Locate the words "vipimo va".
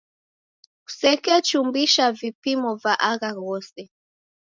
2.19-2.93